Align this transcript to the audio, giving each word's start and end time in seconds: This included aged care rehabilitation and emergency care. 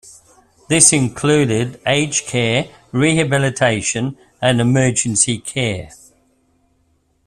This 0.67 0.91
included 0.93 1.79
aged 1.85 2.25
care 2.25 2.71
rehabilitation 2.91 4.17
and 4.41 4.59
emergency 4.59 5.37
care. 5.37 5.91